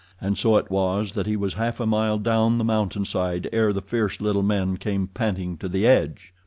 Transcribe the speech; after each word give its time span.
And 0.19 0.35
so 0.35 0.57
it 0.57 0.71
was 0.71 1.11
that 1.11 1.27
he 1.27 1.35
was 1.35 1.53
half 1.53 1.79
a 1.79 1.85
mile 1.85 2.17
down 2.17 2.57
the 2.57 2.63
mountainside 2.63 3.47
ere 3.53 3.71
the 3.71 3.83
fierce 3.83 4.19
little 4.19 4.41
men 4.41 4.77
came 4.77 5.05
panting 5.05 5.57
to 5.57 5.69
the 5.69 5.85
edge. 5.85 6.33